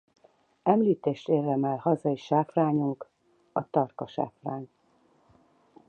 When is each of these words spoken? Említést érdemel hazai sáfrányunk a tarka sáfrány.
Említést 0.63 1.27
érdemel 1.29 1.77
hazai 1.77 2.15
sáfrányunk 2.15 3.07
a 3.51 3.69
tarka 3.69 4.07
sáfrány. 4.07 4.69